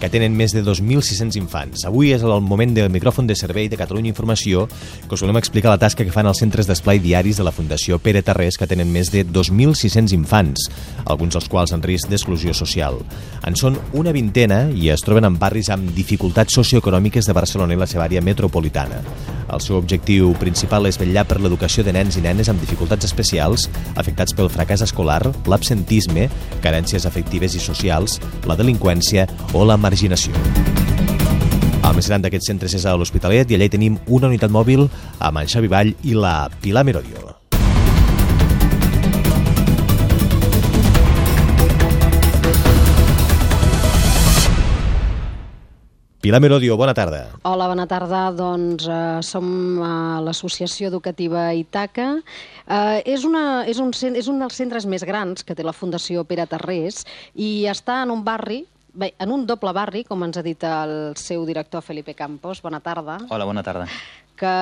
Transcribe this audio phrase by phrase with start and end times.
[0.00, 1.84] que tenen més de 2.600 infants.
[1.88, 4.66] Avui és el moment del micròfon de servei de Catalunya Informació
[5.06, 8.00] que us volem explicar la tasca que fan els centres d'esplai diaris de la Fundació
[8.02, 10.68] Pere Tarrés que tenen més de 2.600 infants,
[11.04, 13.00] alguns dels quals en risc d'exclusió social.
[13.46, 17.82] En són una vintena i es troben en barris amb dificultats socioeconòmiques de Barcelona i
[17.82, 19.02] la seva àrea metropolitana.
[19.56, 23.64] El seu objectiu principal és vetllar per l'educació de nens i nenes amb dificultats especials
[23.96, 26.26] afectats pel fracàs escolar, l'absentisme,
[26.64, 29.24] carències afectives i socials, la delinqüència
[29.56, 30.36] o la marginació.
[31.86, 34.84] El més gran d'aquests centres és a l'Hospitalet i allà hi tenim una unitat mòbil
[35.16, 37.35] amb en Xavi Vall i la Pilar Merodio.
[46.26, 47.38] Pilar Merodio, bona tarda.
[47.46, 48.32] Hola, bona tarda.
[48.34, 49.46] Doncs eh, som
[49.78, 52.06] a l'Associació Educativa Itaca.
[52.66, 56.24] Eh, és, una, és, un, és un dels centres més grans que té la Fundació
[56.26, 57.04] Pere Tarrés
[57.38, 58.64] i està en un barri
[58.96, 62.58] Bé, en un doble barri, com ens ha dit el seu director Felipe Campos.
[62.64, 63.20] Bona tarda.
[63.30, 63.86] Hola, bona tarda.
[64.40, 64.56] Que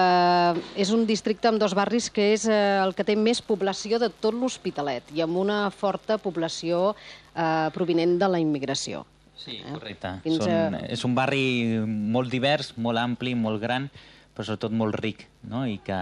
[0.77, 4.12] és un districte amb dos barris que és eh, el que té més població de
[4.12, 9.06] tot l'Hospitalet i amb una forta població eh, provinent de la immigració.
[9.37, 10.17] Sí, correcte.
[10.25, 10.83] Fins Són, a...
[10.95, 11.45] És un barri
[11.87, 13.89] molt divers, molt ampli, molt gran,
[14.35, 15.65] però sobretot molt ric, no?
[15.67, 15.97] i que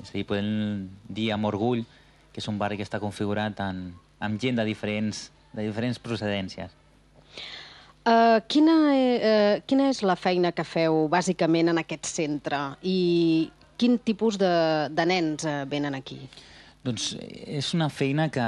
[0.00, 0.48] és a dir, podem
[1.08, 1.84] dir amb orgull
[2.34, 3.86] que és un barri que està configurat en,
[4.22, 6.72] amb gent de diferents, de diferents procedències.
[8.04, 12.98] Uh, quina, uh, quina és la feina que feu bàsicament en aquest centre i
[13.80, 14.50] quin tipus de,
[14.92, 16.18] de nens uh, venen aquí?
[16.84, 18.44] Doncs és una feina que,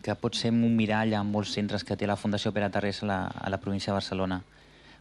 [0.00, 3.08] que pot ser un mirall a molts centres que té la Fundació Pere Tarrés a
[3.10, 4.38] la, a la província de Barcelona.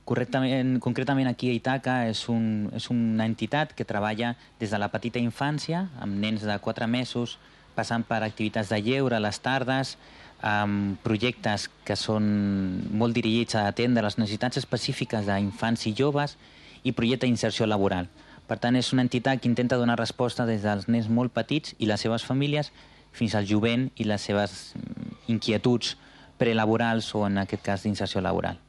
[0.03, 4.89] Correctament, concretament aquí a Itaca és, un, és una entitat que treballa des de la
[4.92, 7.38] petita infància, amb nens de 4 mesos,
[7.73, 9.95] passant per activitats de lleure a les tardes,
[10.44, 12.27] amb projectes que són
[12.92, 16.36] molt dirigits a atendre les necessitats específiques d'infants i joves
[16.83, 18.11] i projecte d'inserció laboral.
[18.48, 21.87] Per tant, és una entitat que intenta donar resposta des dels nens molt petits i
[21.89, 22.71] les seves famílies
[23.14, 24.73] fins al jovent i les seves
[25.31, 25.95] inquietuds
[26.42, 28.63] prelaborals o, en aquest cas, d'inserció laboral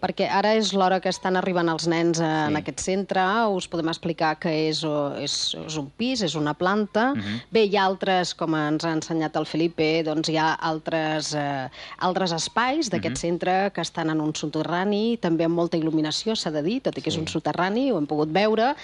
[0.00, 2.58] perquè ara és l'hora que estan arribant els nens en sí.
[2.60, 3.22] aquest centre,
[3.52, 4.82] us podem explicar que és,
[5.20, 7.12] és, és un pis, és una planta.
[7.12, 7.22] Uh mhm.
[7.22, 7.40] -huh.
[7.50, 11.68] Bé, hi ha altres, com ens ha ensenyat el Felipe, doncs hi ha altres, eh,
[11.98, 13.14] altres espais d'aquest uh mhm.
[13.14, 13.26] -huh.
[13.28, 17.02] centre que estan en un soterrani, també amb molta il·luminació, s'ha de dir, tot i
[17.02, 17.16] que sí.
[17.16, 18.74] és un soterrani, ho hem pogut veure.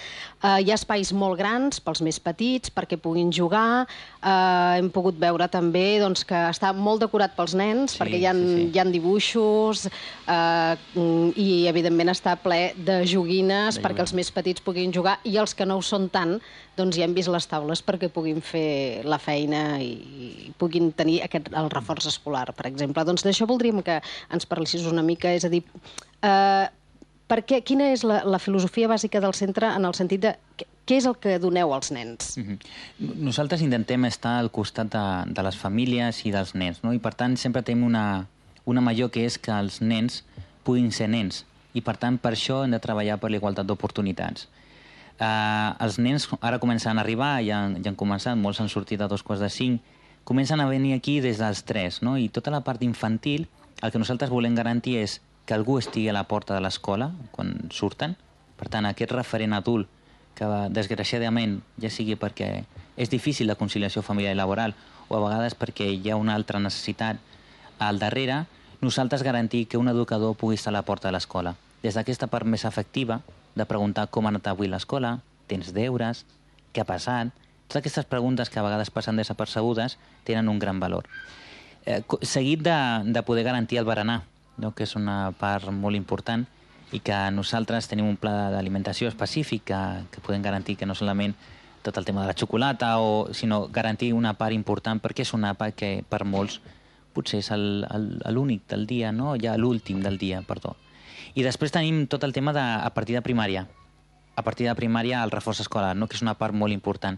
[0.43, 3.87] Eh, hi ha espais molt grans pels més petits, perquè puguin jugar.
[4.23, 8.25] Eh, hem pogut veure també doncs, que està molt decorat pels nens, sí, perquè hi
[8.25, 8.71] ha, sí, sí.
[8.73, 9.87] hi ha dibuixos,
[10.27, 10.75] eh,
[11.35, 15.53] i evidentment està ple de joguines de perquè els més petits puguin jugar i els
[15.57, 16.37] que no ho són tant,
[16.77, 19.91] doncs ja hem vist les taules perquè puguin fer la feina i,
[20.47, 23.05] i puguin tenir aquest, el reforç escolar, per exemple.
[23.07, 23.99] Doncs d'això voldríem que
[24.33, 25.63] ens parlessis una mica, és a dir,
[26.21, 26.65] eh,
[27.27, 30.35] per què, quina és la, la filosofia bàsica del centre en el sentit de
[30.87, 32.37] què és el que doneu als nens?
[32.37, 33.19] Mm -hmm.
[33.27, 36.93] Nosaltres intentem estar al costat de, de les famílies i dels nens, no?
[36.93, 38.27] i per tant sempre tenim una,
[38.65, 40.23] una major que és que els nens
[40.67, 41.45] puguin ser nens
[41.77, 44.47] i per tant per això hem de treballar per la igualtat d'oportunitats.
[45.17, 49.07] Uh, els nens ara comencen a arribar, ja, ja han començat, molts han sortit a
[49.09, 49.95] dos quarts de cinc,
[50.27, 52.17] comencen a venir aquí des dels tres, no?
[52.17, 53.47] i tota la part infantil,
[53.81, 57.53] el que nosaltres volem garantir és que algú estigui a la porta de l'escola quan
[57.71, 58.17] surten,
[58.57, 59.87] per tant aquest referent adult
[60.37, 62.49] que desgraciadament ja sigui perquè
[62.97, 64.75] és difícil la conciliació familiar i laboral
[65.07, 67.21] o a vegades perquè hi ha una altra necessitat
[67.79, 68.43] al darrere,
[68.81, 71.55] nosaltres garantir que un educador pugui estar a la porta de l'escola.
[71.83, 73.21] Des d'aquesta part més efectiva,
[73.55, 76.25] de preguntar com ha anat avui l'escola, tens deures,
[76.73, 77.33] què ha passat...
[77.67, 81.03] Totes aquestes preguntes que a vegades passen desapercebudes tenen un gran valor.
[81.83, 84.21] Eh, seguit de, de poder garantir el berenar,
[84.55, 84.71] no?
[84.71, 86.45] que és una part molt important,
[86.95, 89.81] i que nosaltres tenim un pla d'alimentació específic que,
[90.13, 91.35] que podem garantir que no solament
[91.83, 95.53] tot el tema de la xocolata, o, sinó garantir una part important perquè és una
[95.59, 96.61] part que per molts
[97.17, 97.49] potser és
[98.31, 99.33] l'únic del dia, no?
[99.41, 100.75] ja l'últim del dia, perdó.
[101.33, 103.65] I després tenim tot el tema de, a partir de primària.
[104.37, 106.07] A partir de primària el reforç escolar, no?
[106.07, 107.17] que és una part molt important.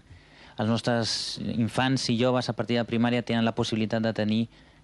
[0.59, 4.41] Els nostres infants i joves a partir de primària tenen la possibilitat de tenir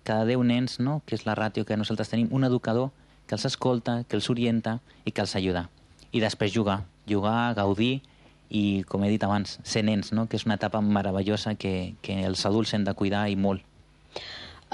[0.08, 1.02] cada 10 nens, no?
[1.06, 2.92] que és la ràtio que nosaltres tenim, un educador
[3.28, 5.68] que els escolta, que els orienta i que els ajuda.
[6.16, 8.04] I després jugar, jugar, gaudir
[8.50, 10.30] i, com he dit abans, ser nens, no?
[10.30, 13.66] que és una etapa meravellosa que, que els adults hem de cuidar i molt.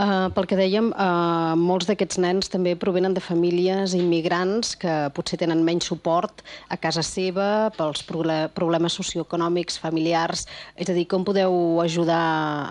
[0.01, 5.37] Uh, pel que dèiem, uh, molts d'aquests nens també provenen de famílies immigrants que potser
[5.37, 6.39] tenen menys suport
[6.73, 10.47] a casa seva pels problemes socioeconòmics, familiars.
[10.73, 11.53] És a dir, com podeu
[11.83, 12.21] ajudar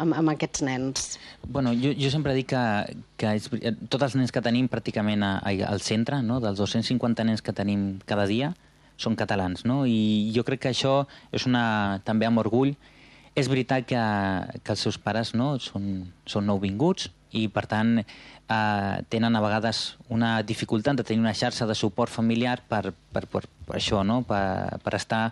[0.00, 1.04] amb, amb aquests nens?
[1.44, 2.64] Bueno, jo, jo sempre dic que,
[3.20, 3.46] que és,
[3.92, 6.40] tots els nens que tenim pràcticament a, a, al centre, no?
[6.42, 8.50] dels 250 nens que tenim cada dia,
[8.98, 9.84] són catalans, no?
[9.86, 12.74] I jo crec que això és una, també amb orgull.
[13.38, 14.04] És veritat que,
[14.66, 19.96] que els seus pares no, són, són nouvinguts i, per tant, eh, tenen a vegades
[20.08, 24.22] una dificultat de tenir una xarxa de suport familiar per, per, per, per això, no?
[24.26, 25.30] per, per estar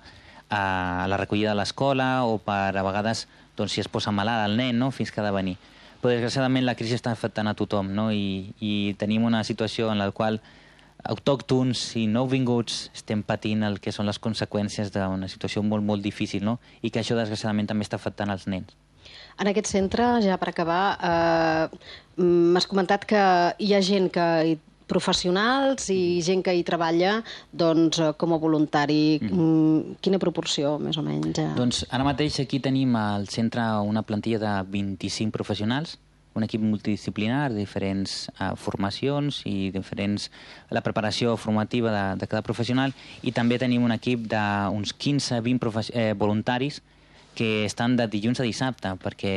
[0.49, 4.57] a la recollida de l'escola o per, a vegades, doncs, si es posa malalt el
[4.57, 4.93] nen, no?
[4.95, 5.59] fins que ha de venir.
[5.99, 8.09] Però, desgraciadament, la crisi està afectant a tothom no?
[8.15, 10.39] I, i tenim una situació en la qual
[11.09, 16.45] autòctons i nouvinguts estem patint el que són les conseqüències d'una situació molt, molt difícil,
[16.47, 16.59] no?
[16.83, 18.75] I que això, desgraciadament, també està afectant els nens.
[19.39, 23.21] En aquest centre, ja per acabar, eh, m'has comentat que
[23.59, 24.59] hi ha gent que hi
[24.89, 27.19] professionals i gent que hi treballa
[27.53, 29.21] doncs, com a voluntari.
[29.21, 29.99] Mm.
[30.01, 31.39] Quina proporció, més o menys?
[31.59, 35.99] Doncs ara mateix aquí tenim al centre una plantilla de 25 professionals,
[36.39, 40.29] un equip multidisciplinar diferents uh, formacions i diferents
[40.75, 46.13] la preparació formativa de, de cada professional i també tenim un equip d'uns 15-20 eh,
[46.19, 46.81] voluntaris
[47.39, 49.35] que estan de dilluns a dissabte perquè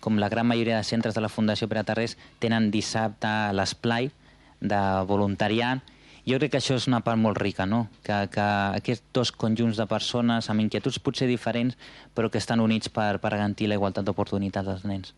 [0.00, 4.12] com la gran majoria de centres de la Fundació Pere Tarrés tenen dissabte l'esplai
[4.60, 5.82] de voluntariat
[6.30, 7.88] jo crec que això és una part molt rica, no?
[8.06, 8.46] que, que
[8.78, 11.78] aquests dos conjunts de persones amb inquietuds potser diferents
[12.14, 15.14] però que estan units per, per garantir la igualtat d'oportunitats dels nens.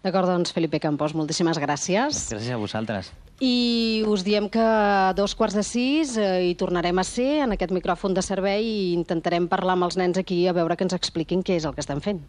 [0.00, 2.22] D'acord, doncs, Felipe Campos, moltíssimes gràcies.
[2.32, 3.10] Gràcies a vosaltres.
[3.44, 7.52] I us diem que a dos quarts de sis eh, hi tornarem a ser en
[7.56, 10.96] aquest micròfon de servei i intentarem parlar amb els nens aquí a veure que ens
[10.96, 12.22] expliquin què és el que estan fent.